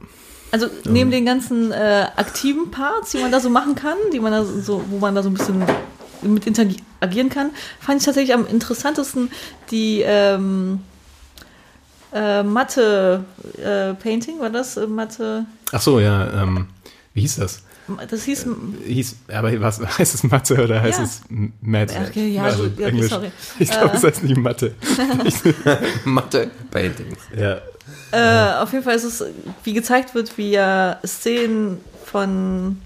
[0.51, 4.33] Also neben den ganzen äh, aktiven Parts, die man da so machen kann, die man
[4.33, 5.65] da so, wo man da so ein bisschen
[6.23, 7.51] mit interagieren kann,
[7.81, 9.31] fand ich tatsächlich am interessantesten
[9.71, 10.81] die ähm,
[12.13, 13.25] äh, Mathe
[13.57, 15.47] äh, Painting, war das äh, Mathe?
[15.73, 16.43] Ach so, ja.
[16.43, 16.67] Ähm,
[17.15, 17.63] wie hieß das?
[18.09, 18.47] Das hieß
[18.87, 21.05] Hieß, aber was heißt es Mathe oder heißt Ja.
[21.05, 21.21] es
[21.61, 21.93] Math?
[22.09, 23.11] Okay, ja, also gut, ja, Englisch.
[23.11, 23.31] sorry.
[23.59, 24.75] Ich glaube, es heißt nicht Mathe.
[26.05, 27.17] Mathe Painting.
[27.37, 27.59] Ja.
[28.13, 29.25] Äh, auf jeden Fall ist es,
[29.65, 32.81] wie gezeigt wird, wie ja Szenen von,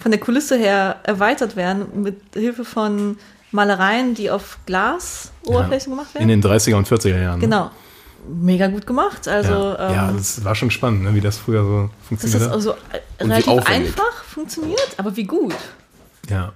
[0.00, 3.16] von der Kulisse her erweitert werden mit Hilfe von
[3.52, 6.40] Malereien, die auf Glasoberflächen gemacht In werden.
[6.40, 7.38] den 30er und 40er Jahren.
[7.38, 7.46] ne?
[7.46, 7.70] Genau.
[8.28, 9.28] Mega gut gemacht.
[9.28, 9.92] Also ja.
[9.92, 12.54] ja, ähm, das war schon spannend, ne, wie das früher so das funktioniert ist hat.
[12.54, 12.74] also
[13.18, 15.54] wie relativ einfach funktioniert, aber wie gut.
[16.28, 16.52] Ja.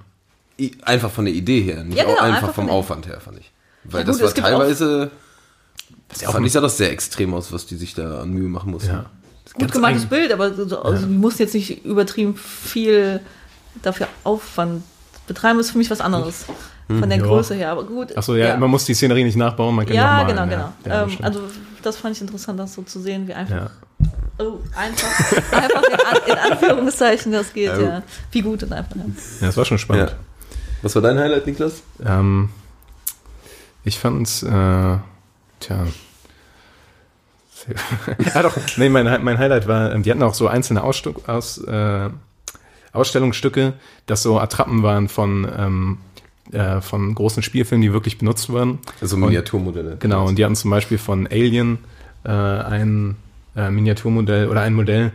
[0.83, 3.39] Einfach von der Idee her, nicht Ja, genau, auch einfach, einfach vom Aufwand her, fand
[3.39, 3.53] ich.
[3.85, 5.11] Weil Ja, das gut, war gibt auch- teilweise.
[6.09, 8.31] Das ja auch fand ich sah das sehr extrem aus, was die sich da an
[8.31, 8.91] Mühe machen mussten.
[8.91, 9.07] ja.
[9.55, 13.21] Gut gemachtes Bild, aber so, also, wir mussten jetzt nicht übertrieben viel
[13.83, 14.83] dafür Aufwand
[15.27, 15.59] betreiben.
[15.59, 16.45] ist für mich was anderes.
[16.89, 17.25] Von der ja.
[17.25, 18.17] Größe her, aber gut.
[18.17, 20.51] Achso, ja, man muss die Szenerie nicht nachbauen, man kann die Ja, auch genau, malen,
[20.51, 20.73] genau.
[20.87, 21.25] Ja, ja, ähm, stimmt.
[21.25, 21.41] also
[21.83, 23.71] das fand ich interessant, das so zu sehen, wie einfach, ja.
[24.39, 27.83] oh, einfach, einfach in, An in Anführungszeichen das geht, Oh.
[27.83, 28.03] ja.
[28.33, 28.97] Wie gut und einfach.
[28.97, 29.03] Ja.
[29.03, 30.11] ja, das war schon spannend.
[30.11, 30.17] Ja.
[30.81, 31.83] Was war dein Highlight, Niklas?
[32.05, 32.49] Ähm,
[33.85, 34.49] ich fand's, äh,
[35.61, 35.87] tja.
[38.35, 41.59] ja doch, nee, mein, mein Highlight war, ähm, die hatten auch so einzelne Ausstück, aus,
[41.59, 42.09] äh,
[42.93, 43.75] Ausstellungsstücke,
[44.07, 45.99] das so Attrappen waren von, ähm,
[46.53, 48.79] äh, von großen Spielfilmen, die wirklich benutzt wurden.
[49.01, 49.97] Also Miniaturmodelle.
[50.01, 51.79] Genau, und die hatten zum Beispiel von Alien
[52.25, 53.17] äh, ein
[53.57, 55.13] äh, Miniaturmodell oder ein Modell,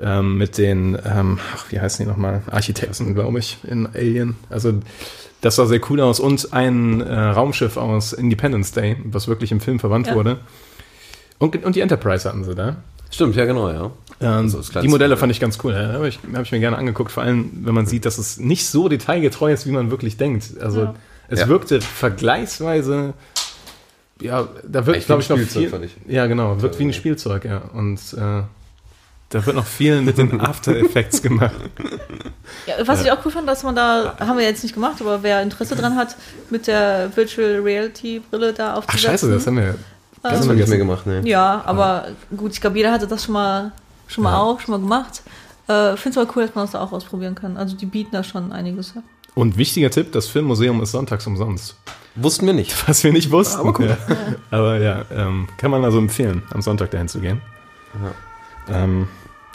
[0.00, 2.42] ähm, mit den, ähm, ach, wie heißen die nochmal?
[2.50, 4.36] Architekten, glaube ich, in Alien.
[4.48, 4.72] Also
[5.42, 6.20] das sah sehr cool aus.
[6.20, 10.14] Und ein äh, Raumschiff aus Independence Day, was wirklich im Film verwandt Ja.
[10.14, 10.38] wurde.
[11.38, 12.76] Und, und die Enterprise hatten sie da.
[13.10, 13.90] Stimmt, ja, genau, ja.
[14.20, 15.16] Ähm, Also die Modelle Modell.
[15.16, 15.72] fand ich ganz cool.
[15.72, 17.10] Ja, habe ich, hab ich mir gerne angeguckt.
[17.10, 20.44] Vor allem, wenn man sieht, dass es nicht so detailgetreu ist, wie man wirklich denkt.
[20.60, 20.94] Also Ja.
[21.28, 21.48] es Ja.
[21.48, 23.14] wirkte vergleichsweise,
[24.20, 25.70] ja, da wird, Echt glaube wie ich, noch ein Spielzeug, viel.
[25.70, 25.96] fand ich.
[26.06, 27.62] Ja, genau, wirkt wie ein Spielzeug, ja.
[27.72, 28.42] Und äh,
[29.30, 31.54] da wird noch viel mit den After Effects gemacht.
[32.66, 35.22] Ja, was ich auch cool fand, dass man da, haben wir jetzt nicht gemacht, aber
[35.22, 36.16] wer Interesse dran hat,
[36.50, 39.10] mit der Virtual Reality Brille da Ach aufzusetzen.
[39.10, 39.74] scheiße, das haben wir
[40.22, 41.22] Das ganz haben wir nicht mehr gemacht, ne?
[41.24, 43.72] Ja, aber gut, ich glaube, jeder hatte das schon mal,
[44.06, 44.38] schon mal Ja.
[44.38, 45.22] auch, schon mal gemacht.
[45.66, 47.56] Äh, Finde es aber cool, dass man das da auch ausprobieren kann.
[47.56, 48.92] Also die bieten da schon einiges.
[48.94, 49.02] Ja.
[49.34, 51.76] Und wichtiger Tipp, das Filmmuseum ist sonntags umsonst.
[52.16, 52.74] Wussten wir nicht.
[52.88, 53.60] Was wir nicht wussten.
[53.60, 53.86] Aber gut.
[53.88, 53.96] Ja.
[54.50, 57.40] Aber ja, ähm, kann man also empfehlen, am Sonntag dahin zu gehen.
[58.68, 59.08] Ähm,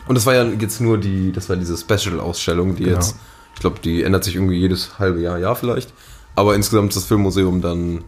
[0.08, 2.96] Und das war ja jetzt nur die, das war diese Special-Ausstellung, die Genau.
[2.96, 3.18] jetzt,
[3.56, 5.92] ich glaube, die ändert sich irgendwie jedes halbe Jahr, Jahr vielleicht.
[6.36, 8.04] Aber insgesamt ist das Filmmuseum dann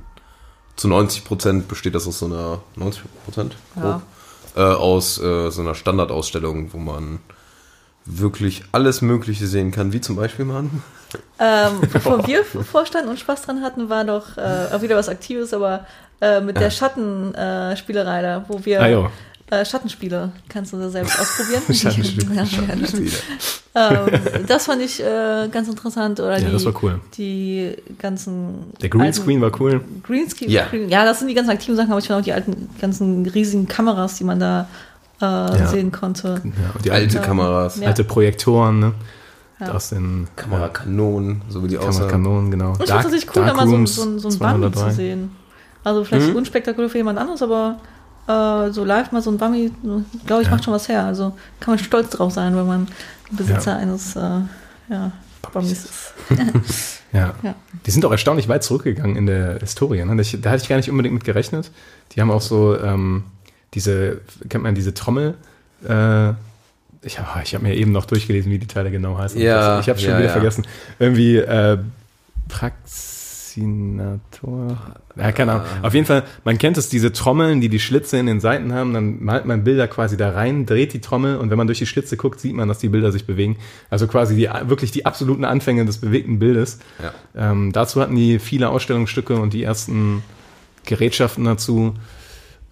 [0.78, 4.02] zu 90 Prozent besteht das aus so einer 90 Prozent Ja.
[4.56, 7.20] äh, aus äh, so einer Standardausstellung, wo man
[8.06, 10.82] wirklich alles Mögliche sehen kann, wie zum Beispiel man.
[11.40, 15.54] Ähm, bevor wir vorstanden und Spaß dran hatten, war doch äh, auch wieder was Aktives,
[15.54, 15.86] aber
[16.22, 19.12] äh, mit der Schattenspielerei äh, Spielerei da, wo wir ah.
[19.50, 21.62] Äh, Schattenspiele kannst du da selbst ausprobieren.
[21.74, 22.28] Schattenspiele.
[23.76, 26.20] Ja, ja, ähm, das fand ich äh, ganz interessant.
[26.20, 27.00] Oder Ja, die, das war cool.
[27.16, 29.82] die ganzen Der Greenscreen war cool.
[30.04, 30.50] Greenscreen.
[30.50, 30.64] Ja.
[30.74, 33.68] ja, das sind die ganzen aktiven Sachen, aber ich fand auch die alten, ganzen riesigen
[33.68, 34.68] Kameras, die man da
[35.22, 36.42] äh, sehen konnte.
[36.44, 37.22] Ja, und die Alte Ja.
[37.22, 37.88] Kameras, Ja.
[37.90, 38.94] alte Projektoren, ne?
[39.60, 39.72] Ja.
[39.74, 42.08] Aus den Kamerakanonen, so wie die ja, aussahen.
[42.10, 42.72] Kamerankanonen, genau.
[42.74, 44.90] Und ich fand es cool, da mal so, so, ein- so ein Bummy 203.
[44.90, 45.32] zu sehen.
[45.84, 46.36] Also vielleicht Mhm.
[46.36, 47.78] unspektakulär für jemand anderes, aber
[48.28, 49.72] äh, so live mal so ein Bummy,
[50.26, 50.54] glaube ich, Ja.
[50.56, 51.06] macht schon was her.
[51.06, 52.88] Also kann man stolz drauf sein, wenn man
[53.32, 53.78] Besitzer Ja.
[53.78, 54.20] eines äh,
[54.90, 55.12] ja,
[55.54, 56.14] Bummys ist.
[57.14, 57.34] Ja.
[57.42, 57.56] Ja.
[57.86, 60.04] Die sind auch erstaunlich weit zurückgegangen in der Historie.
[60.04, 60.16] Ne?
[60.18, 61.72] Das- Da hatte ich gar nicht unbedingt mit gerechnet.
[62.12, 63.24] Die haben auch so ähm,
[63.74, 65.36] diese, kennt man diese Trommel?
[65.88, 66.32] Äh,
[67.02, 69.40] ich habe ich hab mir eben noch durchgelesen, wie die Teile genau heißen.
[69.40, 70.32] Ja, ich habe schon ja, wieder ja.
[70.34, 70.68] vergessen.
[71.00, 71.78] Irgendwie äh,
[73.58, 74.78] Praxinator.
[75.16, 75.66] Ja, keine Ahnung.
[75.82, 78.94] Auf jeden Fall, man kennt es, diese Trommeln, die die Schlitze in den Seiten haben.
[78.94, 81.86] Dann malt man Bilder quasi da rein, dreht die Trommel und wenn man durch die
[81.86, 83.58] Schlitze guckt, sieht man, dass die Bilder sich bewegen.
[83.90, 86.80] Also quasi die, wirklich die absoluten Anfänge des bewegten Bildes.
[87.02, 87.52] Ja.
[87.52, 90.24] Ähm, dazu hatten die viele Ausstellungsstücke und die ersten
[90.86, 91.96] Gerätschaften dazu.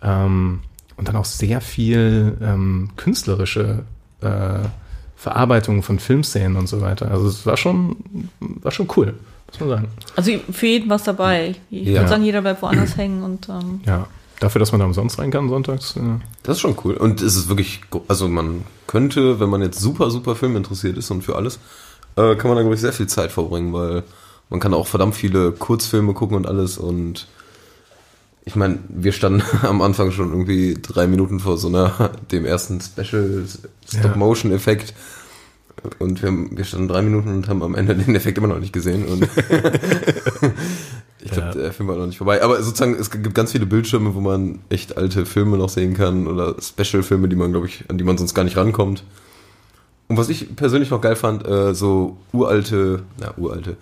[0.02, 0.62] Ähm,
[0.98, 3.84] und dann auch sehr viel ähm, künstlerische
[4.22, 4.60] äh,
[5.26, 7.10] Verarbeitung von Filmszenen und so weiter.
[7.10, 7.96] Also es war schon,
[8.40, 9.16] war schon cool,
[9.50, 9.88] muss man sagen.
[10.16, 11.56] Also für jeden was dabei.
[11.72, 12.02] Ich Ja.
[12.02, 14.06] würde sagen, jeder bleibt woanders hängen und ähm, Ja.
[14.40, 15.96] Dafür, dass man da umsonst rein kann sonntags.
[15.96, 16.02] Äh,
[16.44, 16.94] Das ist schon cool.
[16.96, 21.10] Und es ist wirklich, also man könnte, wenn man jetzt super, super Film interessiert ist
[21.10, 21.58] und für alles,
[22.18, 24.04] äh, kann man da, glaube ich, sehr viel Zeit verbringen, weil
[24.52, 27.26] man kann auch verdammt viele Kurzfilme gucken und alles und
[28.46, 32.80] ich meine, wir standen am Anfang schon irgendwie drei Minuten vor so einer, dem ersten
[32.82, 33.44] Special
[33.90, 34.94] Stop-Motion-Effekt
[36.00, 38.60] und wir, haben- wir standen drei Minuten und haben am Ende den Effekt immer noch
[38.60, 39.24] nicht gesehen und
[41.20, 41.54] ich glaube, Ja.
[41.54, 42.42] der Film war noch nicht vorbei.
[42.44, 46.28] Aber sozusagen, es gibt ganz viele Bildschirme, wo man echt alte Filme noch sehen kann
[46.28, 49.04] oder Special-Filme, die man, glaube ich, an die man sonst gar nicht rankommt.
[50.08, 53.76] Und was ich persönlich noch geil fand, äh, so uralte, na, uralte,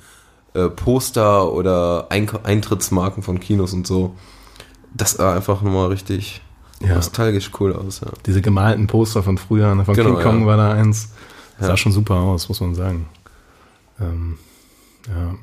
[0.54, 4.15] äh, Poster oder Eink Eintrittsmarken von Kinos und so.
[4.95, 6.41] Das sah einfach nochmal richtig
[6.82, 6.95] Ja.
[6.95, 8.08] nostalgisch cool aus, ja.
[8.25, 10.45] diese gemalten Poster von früher, ne, von Genau, King Kong ja.
[10.47, 11.10] war da eins.
[11.60, 11.77] Sah Ja.
[11.77, 13.08] schon super aus, muss man sagen.
[14.01, 14.38] Ähm,
[15.08, 15.36] ja.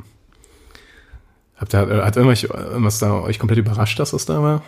[1.57, 4.63] Habt ihr, äh, hat irgendwas, irgendwas da euch komplett überrascht, dass das da war?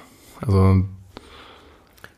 [0.46, 0.82] Also,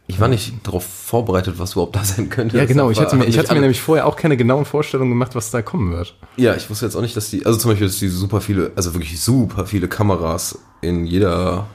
[0.06, 2.58] Ich war nicht darauf vorbereitet, was überhaupt da sein könnte.
[2.58, 2.90] ja, genau.
[2.90, 5.50] Ich hatte, mir, ich hat hatte mir nämlich vorher auch keine genauen Vorstellungen gemacht, was
[5.50, 6.14] da kommen wird.
[6.36, 8.72] Ja, ich wusste jetzt auch nicht, dass die, also zum Beispiel, dass die super viele,
[8.76, 11.66] also wirklich super viele Kameras in jeder,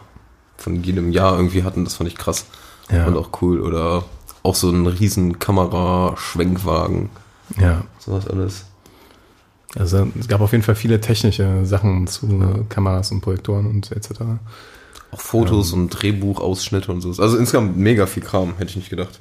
[0.60, 2.46] von jedem Jahr irgendwie hatten, das fand ich krass.
[2.92, 3.06] Ja.
[3.08, 3.62] Und auch cool.
[3.62, 4.04] Oder
[4.44, 7.10] auch so ein riesen Kamera-Schwenkwagen,
[7.58, 7.84] Ja.
[8.00, 8.66] sowas alles.
[9.76, 13.92] Also, es gab auf jeden Fall viele technische Sachen zu äh, Kameras und Projektoren und
[13.92, 14.22] etc.
[15.12, 17.10] Auch Fotos und Drehbuchausschnitte und so.
[17.22, 19.20] Also insgesamt mega viel Kram, hätte ich nicht gedacht.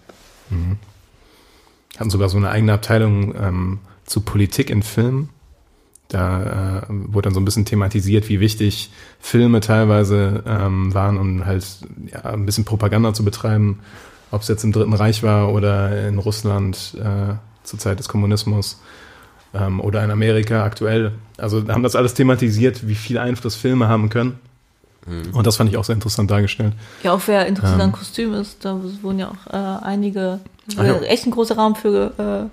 [1.99, 5.29] hatten sogar so eine eigene Abteilung ähm, zu Politik in Filmen.
[6.09, 8.91] Da äh, wurde dann so ein bisschen thematisiert, wie wichtig
[9.21, 11.65] Filme teilweise ähm, waren, um halt
[12.11, 13.81] ja, ein bisschen Propaganda zu betreiben,
[14.31, 18.81] ob es jetzt im Dritten Reich war oder in Russland äh, zur Zeit des Kommunismus
[19.53, 21.13] ähm, oder in Amerika aktuell.
[21.37, 24.39] Also haben das alles thematisiert, wie viel Einfluss Filme haben können.
[25.33, 26.75] Und das fand ich auch sehr interessant dargestellt.
[27.03, 27.87] Ja, auch wer interessiert Ähm.
[27.87, 30.41] an Kostüm ist, da wurden ja auch äh, einige,
[30.77, 30.95] Ah, ja.
[30.97, 32.51] äh, echt ein großer Raum für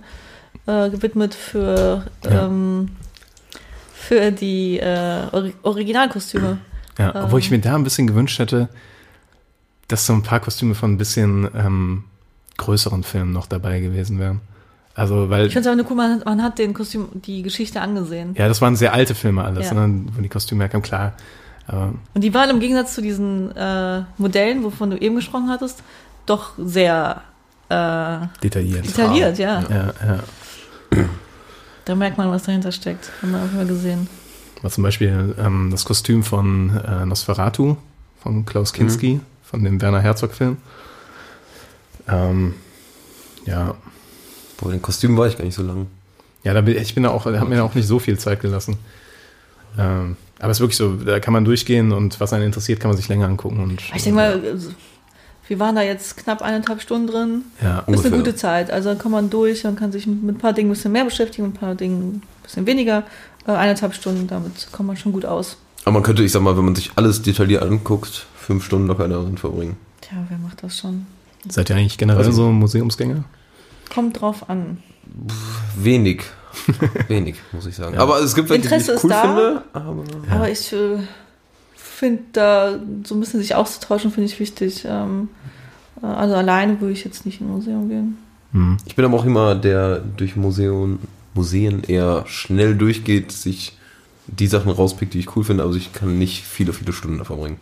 [0.68, 2.46] äh, äh, gewidmet für, Ja.
[2.46, 2.89] ähm,
[4.08, 6.58] für die äh, Ori Originalkostüme.
[6.98, 7.22] Ja, Ähm.
[7.26, 8.70] obwohl ich mir da ein bisschen gewünscht hätte,
[9.88, 12.04] dass so ein paar Kostüme von ein bisschen ähm,
[12.58, 14.41] größeren Filmen noch dabei gewesen wären.
[14.96, 17.82] Also, weil, Ich finde es aber nur cool, man, man hat den Kostüm, die Geschichte
[17.82, 18.34] angesehen.
[18.38, 19.88] ja, das waren sehr alte Filme alles, Ja.
[19.88, 21.13] ne, wo die Kostüme herkamen, klar.
[21.68, 25.82] Und die waren im Gegensatz zu diesen äh, Modellen, wovon du eben gesprochen hattest,
[26.28, 27.24] doch sehr
[27.70, 28.86] äh, detailliert.
[28.86, 29.63] detailliert, ja.
[29.70, 31.04] Ja, ja.
[31.86, 33.12] Da merkt man, was dahinter steckt.
[33.21, 34.08] Haben wir auch immer gesehen.
[34.62, 37.78] War zum Beispiel ähm, das Kostüm von äh, Nosferatu,
[38.21, 40.58] von Klaus Kinski, von dem Werner Herzog-Film.
[42.08, 42.56] Ähm,
[43.45, 43.76] ja,
[44.58, 45.88] Boah, den Kostüm war ich gar nicht so lang.
[46.43, 48.41] Ja, da bin, ich bin da auch, habe mir da auch nicht so viel Zeit
[48.41, 48.78] gelassen.
[49.78, 52.89] Ähm, aber es ist wirklich so, da kann man durchgehen und was einen interessiert, kann
[52.89, 53.62] man sich länger angucken.
[53.62, 54.58] Und, Ich denke mal,
[55.47, 57.41] wir waren da jetzt knapp eineinhalb Stunden drin.
[57.62, 58.12] ja, Das ist Ungefähr.
[58.13, 58.71] eine gute Zeit.
[58.71, 61.05] Also da kann man durch und kann sich mit ein paar Dingen ein bisschen mehr
[61.05, 63.03] beschäftigen, mit ein paar Dingen ein bisschen weniger.
[63.47, 65.58] Äh, eineinhalb Stunden, damit kommt man schon gut aus.
[65.84, 69.08] Aber man könnte, ich sag mal, wenn man sich alles detailliert anguckt, fünf Stunden locker
[69.08, 69.77] darin verbringen.
[70.01, 71.05] Tja, wer macht das schon?
[71.47, 73.23] seid ihr eigentlich generell Also- so Museumsgänger?
[73.93, 74.79] Kommt drauf an.
[75.77, 76.23] Wenig.
[77.08, 77.93] Wenig, muss ich sagen.
[77.95, 77.99] Ja.
[78.01, 79.21] Aber es gibt welche, Interesse die ich cool ist da.
[79.21, 79.63] finde.
[79.73, 80.36] Aber Ja.
[80.36, 80.97] Aber ich äh,
[81.95, 84.86] finde da so ein bisschen sich auszutauschen, finde ich wichtig.
[84.88, 85.29] Ähm,
[86.01, 88.17] äh, also alleine würde ich jetzt nicht in ein Museum gehen.
[88.51, 88.77] Hm.
[88.86, 90.99] ich bin aber auch immer der durch Museum,
[91.34, 93.77] Museen eher schnell durchgeht, sich
[94.27, 97.25] die Sachen rauspickt, die ich cool finde, aber ich kann nicht viele, viele Stunden da
[97.25, 97.58] verbringen.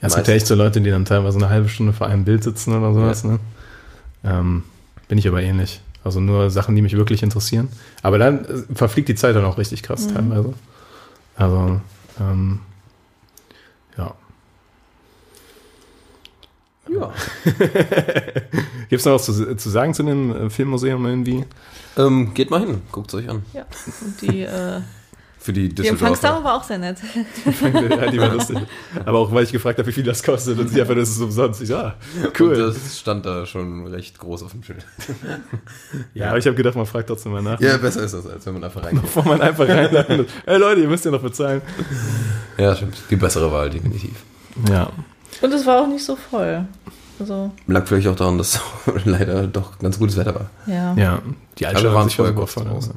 [0.00, 2.24] Ja, es gibt ja echt so Leute, die dann teilweise eine halbe Stunde vor einem
[2.24, 3.24] Bild sitzen oder sowas.
[3.24, 3.38] Ne?
[4.24, 4.62] Ähm,
[5.08, 5.80] bin ich aber ähnlich.
[6.04, 7.68] Also nur Sachen, die mich wirklich interessieren.
[8.02, 10.14] Aber dann äh, verfliegt die Zeit dann auch richtig krass Mhm.
[10.14, 10.54] teilweise.
[11.36, 11.80] Also,
[12.20, 12.60] ähm,
[13.96, 14.14] ja.
[16.88, 17.12] Ja.
[18.88, 21.44] Gibt es noch was zu, zu sagen zu dem äh, Filmmuseum irgendwie?
[21.96, 23.42] Ähm, geht mal hin, guckt es euch an.
[23.52, 23.66] Ja.
[24.00, 24.80] Und die, äh,
[25.40, 26.42] Für die Düsseldorfer.
[26.42, 26.98] war auch sehr nett.
[27.62, 28.58] ja, die war lustig.
[29.04, 30.58] Aber auch, weil ich gefragt habe, wie viel das kostet.
[30.58, 31.62] Und sie einfach, das ist umsonst.
[31.62, 31.94] Ich, ja,
[32.38, 32.54] cool.
[32.54, 34.84] Und das stand da schon recht groß auf dem Schild.
[36.12, 37.60] ja, aber ich habe gedacht, man fragt trotzdem mal nach.
[37.60, 39.02] Ja, besser ist das, als wenn man einfach reingeht.
[39.02, 40.28] Bevor man einfach reinlandet.
[40.44, 41.62] Hey Leute, ihr müsst ja noch bezahlen.
[42.58, 42.96] Ja, stimmt.
[43.08, 44.16] Die bessere Wahl, definitiv.
[44.68, 44.90] Ja.
[45.42, 46.66] Und es war auch nicht so voll.
[47.20, 48.60] Also, Lag vielleicht auch daran, dass
[49.04, 50.50] leider doch ganz gutes Wetter war.
[50.66, 50.94] ja.
[50.94, 51.22] Ja,
[51.58, 52.64] die Altstadt waren war vorher kurz voll.
[52.64, 52.94] draußen.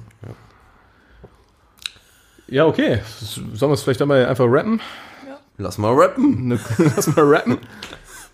[2.47, 2.99] Ja, okay.
[3.19, 4.82] Sollen wir es vielleicht dabei einfach rappen?
[5.58, 6.49] Lass mal rappen.
[6.77, 7.58] Lass mal rappen.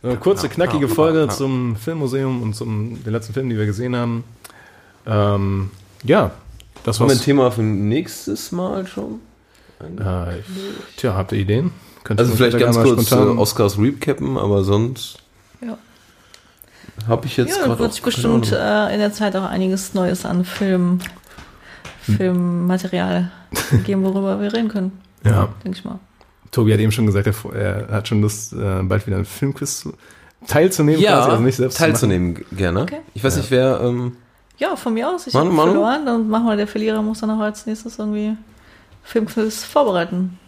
[0.03, 4.23] Eine kurze, knackige Folge zum Filmmuseum und zum den letzten Film, die wir gesehen haben.
[5.05, 5.71] Ähm,
[6.03, 6.31] ja,
[6.83, 7.25] das Haben wir ein war's.
[7.25, 9.19] Thema für nächstes Mal schon?
[9.79, 10.41] Äh,
[10.97, 11.71] tja, habt ihr Ideen?
[12.07, 15.17] Könnt ihr Also vielleicht ganz kurz äh, spontan- Oscars Recappen, aber sonst
[15.61, 15.77] Ja.
[17.07, 20.25] habe ich jetzt Ja, gerade wird sich bestimmt äh, in der Zeit auch einiges Neues
[20.25, 20.99] an Film,
[22.01, 23.31] Filmmaterial
[23.85, 24.91] geben, worüber wir reden können,
[25.23, 25.99] Ja, denke ich mal.
[26.51, 29.81] Tobi hat eben schon gesagt, er, er hat schon Lust, äh, bald wieder einen Filmquiz
[29.81, 29.93] zu,
[30.47, 31.01] teilzunehmen.
[31.01, 32.83] ja, quasi, also nicht selbst teilzunehmen gerne.
[32.83, 32.99] Okay.
[33.13, 34.15] Ich weiß nicht, wer ähm,
[34.57, 35.27] Ja, von mir aus.
[35.27, 35.71] Ich Manu, habe Manu?
[35.73, 36.05] verloren.
[36.05, 38.37] Dann machen wir, der Verlierer muss dann auch als nächstes irgendwie
[39.03, 40.39] Filmquiz vorbereiten.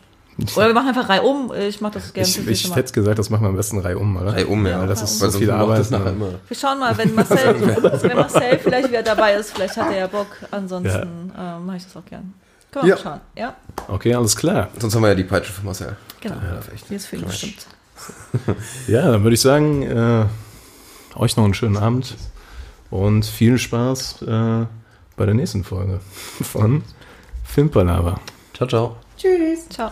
[0.56, 1.52] Oder wir machen einfach Reihe um.
[1.54, 2.28] Ich mache das gerne.
[2.28, 4.34] Ich, ich hätte gesagt, das machen wir am besten Reihe um, oder?
[4.34, 4.72] Reihe um, ja.
[4.74, 5.80] Ja, Weil das ist so viel Arbeit.
[5.80, 6.12] das nachher ne?
[6.12, 6.30] immer.
[6.48, 7.56] Wir schauen mal, wenn Marcel,
[8.04, 10.28] wenn Marcel vielleicht wieder dabei ist, vielleicht hat er ja Bock.
[10.52, 12.34] Ansonsten äh, mache ich das auch gern.
[12.72, 12.96] Können wir Ja.
[12.96, 13.20] mal schauen.
[13.36, 13.56] Ja,
[13.88, 14.70] Okay, alles klar.
[14.80, 15.96] Sonst haben wir ja die Peitsche für Marcel.
[16.22, 16.36] genau.
[16.36, 16.60] Ja.
[16.90, 17.66] Die ist für ihn bestimmt.
[18.88, 20.26] Ja, dann würde ich sagen, äh,
[21.16, 22.16] euch noch einen schönen Abend
[22.92, 24.26] und viel Spaß äh,
[25.18, 26.00] bei der nächsten Folge
[26.42, 26.84] von
[27.44, 28.20] Filmpalava.
[28.56, 28.96] Ciao, ciao.
[29.18, 29.68] Tschüss.
[29.70, 29.92] Ciao.